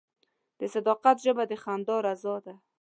د 0.59 0.61
صداقت 0.73 1.17
ژبه 1.25 1.43
د 1.47 1.53
خدای 1.63 1.99
رضا 2.07 2.35
ده. 2.45 2.53